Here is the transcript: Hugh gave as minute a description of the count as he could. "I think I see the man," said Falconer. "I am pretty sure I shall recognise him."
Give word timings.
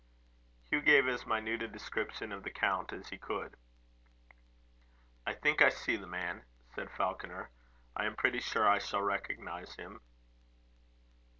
Hugh 0.63 0.81
gave 0.81 1.07
as 1.07 1.27
minute 1.27 1.61
a 1.61 1.67
description 1.67 2.31
of 2.31 2.41
the 2.43 2.49
count 2.49 2.91
as 2.91 3.09
he 3.09 3.19
could. 3.19 3.55
"I 5.27 5.35
think 5.35 5.61
I 5.61 5.69
see 5.69 5.95
the 5.95 6.07
man," 6.07 6.41
said 6.73 6.89
Falconer. 6.89 7.51
"I 7.95 8.05
am 8.07 8.15
pretty 8.15 8.39
sure 8.39 8.67
I 8.67 8.79
shall 8.79 9.03
recognise 9.03 9.75
him." 9.75 10.01